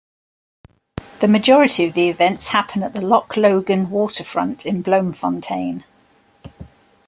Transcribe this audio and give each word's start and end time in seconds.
The 1.19 1.27
majority 1.27 1.85
of 1.85 1.93
the 1.93 2.09
events 2.09 2.47
happen 2.47 2.81
at 2.81 2.95
the 2.95 3.01
Loch 3.03 3.37
Logan 3.37 3.91
Waterfront 3.91 4.65
in 4.65 4.81
Bloemfontein. 4.81 5.83